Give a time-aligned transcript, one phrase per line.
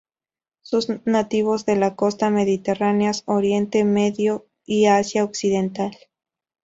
[0.63, 5.95] Son nativos de las costas mediterráneas Oriente Medio y Asia Occidental.